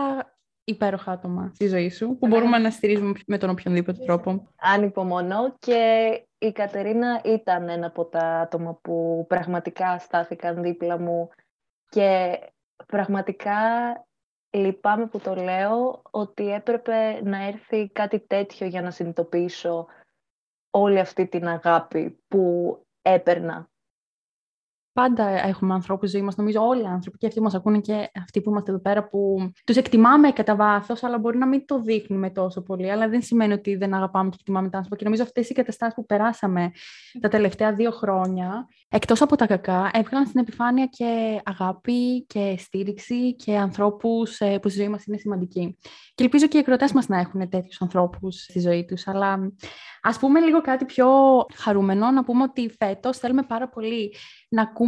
υπέροχα 0.64 1.12
άτομα 1.12 1.50
στη 1.54 1.66
ζωή 1.68 1.90
σου 1.90 2.16
που 2.18 2.26
μπορούμε 2.26 2.59
να 2.59 2.71
στηρίζουμε 2.71 3.12
με 3.26 3.38
τον 3.38 3.50
οποιονδήποτε 3.50 4.04
τρόπο. 4.04 4.49
Ανυπομονώ 4.56 5.56
και 5.59 6.23
η 6.38 6.52
Κατερίνα 6.52 7.21
ήταν 7.25 7.68
ένα 7.68 7.87
από 7.87 8.04
τα 8.04 8.40
άτομα 8.40 8.75
που 8.75 9.25
πραγματικά 9.28 9.99
στάθηκαν 9.99 10.62
δίπλα 10.62 10.99
μου 10.99 11.28
και 11.88 12.38
πραγματικά 12.87 13.56
λυπάμαι 14.50 15.06
που 15.06 15.18
το 15.18 15.35
λέω 15.35 16.02
ότι 16.11 16.52
έπρεπε 16.52 17.21
να 17.23 17.47
έρθει 17.47 17.88
κάτι 17.88 18.21
τέτοιο 18.21 18.66
για 18.66 18.83
να 18.83 18.90
συνειδητοποιήσω 18.90 19.87
όλη 20.71 20.99
αυτή 20.99 21.26
την 21.26 21.49
αγάπη 21.49 22.23
που 22.28 22.78
έπαιρνα 23.02 23.68
Πάντα 24.95 25.29
έχουμε 25.29 25.75
ανθρώπους 25.75 26.11
ζωή 26.11 26.23
μας. 26.23 26.37
Νομίζω 26.37 26.67
όλοι 26.67 26.83
οι 26.83 26.87
άνθρωποι 26.87 27.19
και 27.19 27.27
αυτοί 27.27 27.39
που 27.39 27.45
μας 27.45 27.55
ακούνε 27.55 27.81
και 27.81 28.11
αυτοί 28.15 28.41
που 28.41 28.51
είμαστε 28.51 28.71
εδώ 28.71 28.81
πέρα 28.81 29.09
που 29.09 29.51
τους 29.65 29.77
εκτιμάμε 29.77 30.31
κατά 30.31 30.57
βάθος, 30.57 31.03
αλλά 31.03 31.19
μπορεί 31.19 31.39
να 31.39 31.47
μην 31.47 31.67
το 31.67 31.81
δείχνουμε 31.81 32.31
τόσο 32.31 32.63
πολύ. 32.63 32.91
Αλλά 32.91 33.09
δεν 33.09 33.23
σημαίνει 33.23 33.53
ότι 33.53 33.77
δεν 33.77 33.95
αγαπάμε 33.95 34.29
και 34.29 34.37
εκτιμάμε 34.39 34.69
τα 34.69 34.77
άνθρωπο. 34.77 34.97
Και 34.97 35.05
νομίζω 35.05 35.23
αυτές 35.23 35.49
οι 35.49 35.55
καταστάσεις 35.55 35.95
που 35.95 36.07
περάσαμε 36.07 36.71
τα 37.21 37.29
τελευταία 37.29 37.75
δύο 37.75 37.91
χρόνια, 37.91 38.69
εκτός 38.89 39.23
από 39.23 39.37
τα 39.37 39.47
κακά, 39.47 39.91
έβγαλαν 39.93 40.27
στην 40.27 40.41
επιφάνεια 40.41 40.87
και 40.87 41.41
αγάπη 41.45 42.25
και 42.27 42.55
στήριξη 42.59 43.35
και 43.35 43.57
ανθρώπους 43.57 44.41
ε, 44.41 44.59
που 44.59 44.69
στη 44.69 44.79
ζωή 44.79 44.89
μας 44.89 45.05
είναι 45.05 45.17
σημαντικοί. 45.17 45.77
Και 46.15 46.25
ελπίζω 46.25 46.47
και 46.47 46.57
οι 46.57 46.61
εκροτέ 46.61 46.89
μας 46.95 47.09
να 47.09 47.19
έχουν 47.19 47.49
τέτοιους 47.49 47.81
ανθρώπους 47.81 48.43
στη 48.43 48.61
ζωή 48.61 48.85
τους. 48.85 49.07
Αλλά 49.07 49.53
ας 50.03 50.19
πούμε 50.19 50.41
λίγο 50.41 50.61
κάτι 50.61 50.85
πιο 50.85 51.09
χαρούμενο, 51.55 52.11
να 52.11 52.25
πούμε 52.25 52.43
ότι 52.43 52.71
φέτος 52.79 53.19
θέλουμε 53.19 53.43
πάρα 53.43 53.69
πολύ 53.69 54.15
να 54.49 54.63
ακούμε 54.63 54.84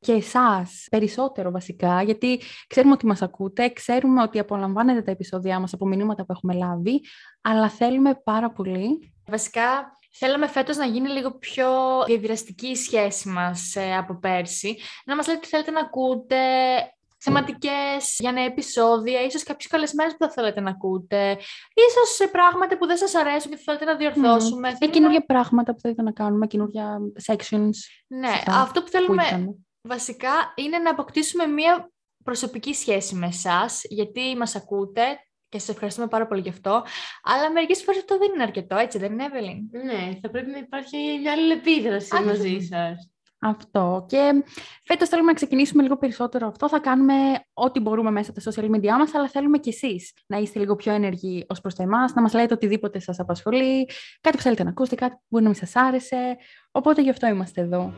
και 0.00 0.12
εσάς 0.12 0.86
περισσότερο 0.90 1.50
βασικά, 1.50 2.02
γιατί 2.02 2.40
ξέρουμε 2.66 2.92
ότι 2.92 3.06
μας 3.06 3.22
ακούτε, 3.22 3.68
ξέρουμε 3.68 4.22
ότι 4.22 4.38
απολαμβάνετε 4.38 5.02
τα 5.02 5.10
επεισόδια 5.10 5.60
μας 5.60 5.72
από 5.72 5.86
μηνύματα 5.86 6.24
που 6.24 6.32
έχουμε 6.32 6.54
λάβει, 6.54 7.00
αλλά 7.40 7.68
θέλουμε 7.68 8.20
πάρα 8.24 8.50
πολύ. 8.50 9.12
Βασικά, 9.26 9.98
θέλαμε 10.12 10.46
φέτος 10.46 10.76
να 10.76 10.84
γίνει 10.84 11.08
λίγο 11.08 11.38
πιο 11.38 11.68
διαδραστική 12.06 12.66
η 12.66 12.76
σχέση 12.76 13.28
μας 13.28 13.74
ε, 13.76 13.96
από 13.96 14.18
πέρσι. 14.18 14.76
Να 15.04 15.16
μας 15.16 15.26
λέτε 15.26 15.40
τι 15.40 15.48
θέλετε 15.48 15.70
να 15.70 15.80
ακούτε, 15.80 16.36
θεματικές 17.20 18.16
για 18.18 18.32
νέα 18.32 18.44
επεισόδια, 18.44 19.22
ίσως 19.22 19.42
κάποιου 19.42 19.68
καλεσμένου 19.70 20.10
που 20.10 20.16
θα 20.18 20.30
θέλετε 20.30 20.60
να 20.60 20.70
ακούτε, 20.70 21.30
ίσως 21.74 22.14
σε 22.14 22.26
πράγματα 22.26 22.78
που 22.78 22.86
δεν 22.86 22.96
σας 22.96 23.14
αρέσουν 23.14 23.50
και 23.50 23.56
θα 23.56 23.62
θέλετε 23.64 23.84
να 23.84 23.96
διορθώσουμε. 23.96 24.72
Mm. 24.72 24.82
Ή 24.84 24.88
καινούργια 24.88 25.24
πράγματα 25.24 25.72
που 25.72 25.80
θέλετε 25.80 26.02
να 26.02 26.12
κάνουμε, 26.12 26.46
καινούργια 26.46 26.98
sections. 27.26 27.76
Ναι, 28.06 28.42
αυτό 28.46 28.82
που 28.82 28.88
θέλουμε 28.88 29.54
βασικά 29.82 30.52
είναι 30.54 30.78
να 30.78 30.90
αποκτήσουμε 30.90 31.46
μία 31.46 31.90
προσωπική 32.24 32.74
σχέση 32.74 33.14
με 33.14 33.26
εσάς, 33.26 33.80
γιατί 33.84 34.36
μας 34.36 34.54
ακούτε 34.56 35.02
και 35.48 35.58
σας 35.58 35.68
ευχαριστούμε 35.68 36.06
πάρα 36.06 36.26
πολύ 36.26 36.40
γι' 36.40 36.48
αυτό. 36.48 36.84
Αλλά 37.22 37.50
μερικές 37.50 37.82
φορές 37.82 38.00
αυτό 38.00 38.18
δεν 38.18 38.30
είναι 38.34 38.42
αρκετό, 38.42 38.76
έτσι 38.76 38.98
δεν 38.98 39.12
είναι, 39.12 39.24
Εύελιν; 39.24 39.68
Ναι, 39.70 40.18
θα 40.22 40.30
πρέπει 40.30 40.50
να 40.50 40.58
υπάρχει 40.58 40.96
μια 41.20 41.32
άλλη 41.32 41.52
επίδραση 41.52 42.22
μαζί 42.24 42.58
σας. 42.70 43.10
Αυτό. 43.42 44.04
Και 44.08 44.44
φέτος 44.84 45.08
θέλουμε 45.08 45.28
να 45.28 45.34
ξεκινήσουμε 45.34 45.82
λίγο 45.82 45.96
περισσότερο 45.96 46.46
αυτό. 46.46 46.68
Θα 46.68 46.78
κάνουμε 46.78 47.14
ό,τι 47.52 47.80
μπορούμε 47.80 48.10
μέσα 48.10 48.30
από 48.30 48.40
τα 48.40 48.52
social 48.52 48.76
media 48.76 48.98
μας, 48.98 49.14
αλλά 49.14 49.28
θέλουμε 49.28 49.58
κι 49.58 49.68
εσείς 49.68 50.12
να 50.26 50.36
είστε 50.36 50.58
λίγο 50.58 50.76
πιο 50.76 50.92
ενεργοί 50.92 51.46
ως 51.48 51.60
προς 51.60 51.74
τα 51.74 51.82
εμάς, 51.82 52.14
να 52.14 52.22
μας 52.22 52.34
λέτε 52.34 52.54
οτιδήποτε 52.54 52.98
σας 52.98 53.18
απασχολεί, 53.18 53.88
κάτι 54.20 54.36
που 54.36 54.42
θέλετε 54.42 54.62
να 54.62 54.70
ακούσετε, 54.70 54.96
κάτι 54.96 55.14
που 55.14 55.22
μπορεί 55.28 55.44
να 55.44 55.50
μην 55.50 55.58
σας 55.58 55.76
άρεσε. 55.76 56.36
Οπότε 56.70 57.02
γι' 57.02 57.10
αυτό 57.10 57.26
είμαστε 57.26 57.60
εδώ. 57.60 57.92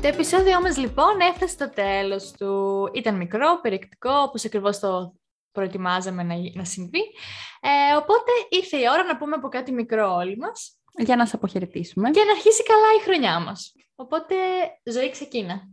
Το 0.00 0.10
επεισόδιο 0.10 0.60
μας 0.60 0.78
λοιπόν 0.78 1.20
έφτασε 1.30 1.52
στο 1.52 1.70
τέλος 1.70 2.32
του. 2.32 2.90
Ήταν 2.94 3.16
μικρό, 3.16 3.58
περιεκτικό, 3.62 4.10
όπως 4.10 4.44
ακριβώς 4.44 4.78
το 4.78 5.14
προετοιμάζαμε 5.54 6.22
να, 6.22 6.34
να 6.54 6.64
συμβεί. 6.64 7.02
Ε, 7.60 7.96
οπότε 7.96 8.30
ήρθε 8.48 8.76
η 8.76 8.84
ώρα 8.92 9.04
να 9.04 9.16
πούμε 9.16 9.36
από 9.36 9.48
κάτι 9.48 9.72
μικρό 9.72 10.14
όλοι 10.14 10.36
μας. 10.36 10.78
Για 10.98 11.16
να 11.16 11.24
σας 11.24 11.34
αποχαιρετήσουμε. 11.34 12.10
Και 12.10 12.24
να 12.24 12.32
αρχίσει 12.32 12.62
καλά 12.62 12.86
η 12.98 13.02
χρονιά 13.02 13.40
μας. 13.40 13.74
Οπότε, 13.94 14.34
ζωή 14.84 15.10
ξεκίνα. 15.10 15.68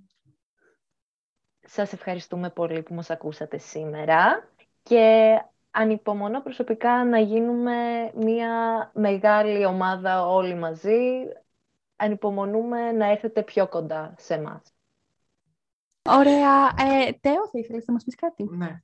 Σας 1.61 1.93
ευχαριστούμε 1.93 2.49
πολύ 2.49 2.81
που 2.81 2.93
μας 2.93 3.09
ακούσατε 3.09 3.57
σήμερα 3.57 4.49
και 4.83 5.35
ανυπομονώ 5.71 6.41
προσωπικά 6.41 7.05
να 7.05 7.19
γίνουμε 7.19 8.11
μια 8.15 8.91
μεγάλη 8.93 9.65
ομάδα 9.65 10.27
όλοι 10.27 10.55
μαζί. 10.55 10.99
Ανυπομονούμε 11.95 12.91
να 12.91 13.05
έρθετε 13.05 13.43
πιο 13.43 13.67
κοντά 13.67 14.15
σε 14.17 14.33
εμάς. 14.33 14.61
Ωραία. 16.09 16.65
Ε, 16.67 17.11
Τέο, 17.21 17.47
θα 17.51 17.59
ήθελες 17.59 17.85
να 17.85 17.93
μας 17.93 18.03
πεις 18.03 18.15
κάτι; 18.15 18.43
Ναι. 18.43 18.81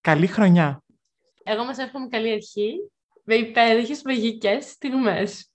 Καλή 0.00 0.26
χρονιά. 0.26 0.82
Εγώ 1.42 1.64
μας 1.64 1.78
εύχομαι 1.78 2.06
καλή 2.08 2.32
αρχή, 2.32 2.90
με 3.24 3.34
υπέροχες 3.34 4.02
μαγικές 4.04 4.64
στιγμές. 4.64 5.50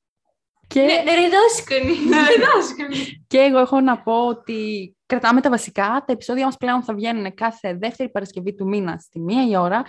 Και... 0.68 0.82
Ναι, 0.82 0.88
ναι, 0.88 1.28
ναι 1.28 3.04
και 3.28 3.38
εγώ 3.38 3.60
έχω 3.60 3.80
να 3.80 4.02
πω 4.02 4.28
ότι 4.28 4.96
κρατάμε 5.06 5.42
τα 5.42 5.50
βασικά. 5.50 6.04
Τα 6.08 6.14
επεισόδια 6.14 6.46
μας 6.46 6.58
πλέον 6.58 6.84
θα 6.84 6.94
βγαίνουν 6.94 7.34
κάθε 7.34 7.74
δεύτερη 7.74 8.10
Παρασκευή 8.10 8.56
του 8.56 8.68
μήνα 8.68 8.98
στη 8.98 9.20
μία 9.20 9.48
η 9.48 9.58
ώρα. 9.58 9.84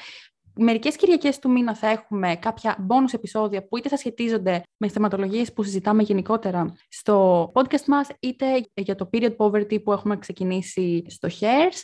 Μερικές 0.58 0.96
Κυριακές 0.96 1.38
του 1.38 1.50
μήνα 1.50 1.74
θα 1.74 1.88
έχουμε 1.88 2.36
κάποια 2.36 2.86
bonus 2.88 3.14
επεισόδια 3.14 3.66
που 3.66 3.76
είτε 3.76 3.88
θα 3.88 3.96
σχετίζονται 3.96 4.62
με 4.76 4.88
θεματολογίες 4.88 5.52
που 5.52 5.62
συζητάμε 5.62 6.02
γενικότερα 6.02 6.76
στο 6.88 7.44
podcast 7.54 7.84
μας, 7.86 8.08
είτε 8.20 8.66
για 8.74 8.94
το 8.94 9.10
period 9.12 9.36
poverty 9.36 9.82
που 9.82 9.92
έχουμε 9.92 10.18
ξεκινήσει 10.18 11.04
στο 11.08 11.28
Hairs. 11.40 11.82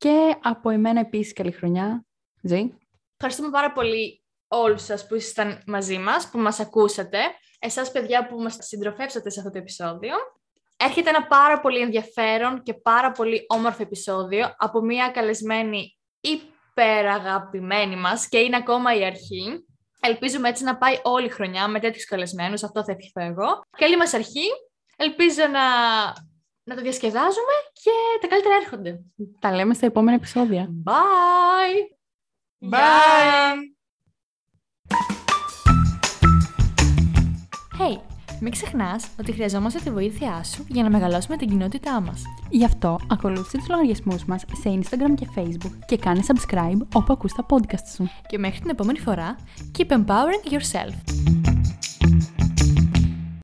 Και 0.00 0.36
από 0.42 0.70
εμένα 0.70 1.00
επίσης 1.00 1.32
καλή 1.32 1.50
χρονιά. 1.50 2.04
Ζή. 2.42 2.74
Ευχαριστούμε 3.16 3.50
πάρα 3.50 3.72
πολύ 3.72 4.24
όλους 4.48 4.82
σας 4.82 5.06
που 5.06 5.14
ήσασταν 5.14 5.62
μαζί 5.66 5.98
μας, 5.98 6.28
που 6.30 6.38
μας 6.38 6.60
ακούσατε. 6.60 7.18
Εσάς 7.58 7.90
παιδιά 7.90 8.26
που 8.26 8.42
μας 8.42 8.56
συντροφεύσατε 8.60 9.30
σε 9.30 9.38
αυτό 9.40 9.52
το 9.52 9.58
επεισόδιο. 9.58 10.14
Έρχεται 10.76 11.08
ένα 11.08 11.26
πάρα 11.26 11.60
πολύ 11.60 11.80
ενδιαφέρον 11.80 12.62
και 12.62 12.74
πάρα 12.74 13.10
πολύ 13.10 13.44
όμορφο 13.48 13.82
επεισόδιο 13.82 14.54
από 14.56 14.80
μια 14.80 15.10
καλεσμένη 15.10 15.98
υπεραγαπημένη 16.20 17.96
μας 17.96 18.28
και 18.28 18.38
είναι 18.38 18.56
ακόμα 18.56 18.94
η 18.94 19.04
αρχή. 19.04 19.64
Ελπίζουμε 20.00 20.48
έτσι 20.48 20.64
να 20.64 20.76
πάει 20.78 20.98
όλη 21.02 21.26
η 21.26 21.30
χρονιά 21.30 21.68
με 21.68 21.80
τέτοιους 21.80 22.04
καλεσμένους, 22.04 22.62
αυτό 22.62 22.84
θα 22.84 22.92
ευχηθώ 22.92 23.20
εγώ. 23.20 23.60
Καλή 23.78 23.96
μας 23.96 24.14
αρχή. 24.14 24.46
Ελπίζω 24.96 25.46
να 25.46 25.60
να 26.70 26.76
το 26.76 26.82
διασκεδάζουμε 26.82 27.54
και 27.72 27.90
τα 28.20 28.26
καλύτερα 28.26 28.54
έρχονται. 28.54 29.00
Τα 29.38 29.54
λέμε 29.54 29.74
στα 29.74 29.86
επόμενα 29.86 30.16
επεισόδια. 30.16 30.68
Bye! 30.84 31.96
Bye! 32.70 33.56
Hey, 37.78 38.00
μην 38.40 38.52
ξεχνάς 38.52 39.08
ότι 39.20 39.32
χρειαζόμαστε 39.32 39.78
τη 39.78 39.90
βοήθειά 39.90 40.42
σου 40.42 40.64
για 40.68 40.82
να 40.82 40.90
μεγαλώσουμε 40.90 41.36
την 41.36 41.48
κοινότητά 41.48 42.00
μας. 42.00 42.22
Γι' 42.50 42.64
αυτό 42.64 42.98
ακολούθησε 43.10 43.56
τους 43.56 43.68
λογαριασμούς 43.68 44.24
μας 44.24 44.40
σε 44.40 44.80
Instagram 44.80 45.14
και 45.14 45.26
Facebook 45.36 45.78
και 45.86 45.96
κάνε 45.96 46.20
subscribe 46.26 46.80
όπου 46.94 47.12
ακούς 47.12 47.32
τα 47.32 47.46
podcast 47.50 47.88
σου. 47.94 48.10
Και 48.28 48.38
μέχρι 48.38 48.60
την 48.60 48.70
επόμενη 48.70 48.98
φορά, 48.98 49.36
keep 49.78 49.90
empowering 49.90 50.52
yourself. 50.52 51.39